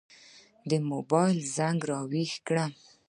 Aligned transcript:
د 0.69 0.71
موبایل 0.91 1.37
زنګ 1.55 1.79
را 1.89 1.99
وېښ 2.11 2.33
کړم. 2.47 2.71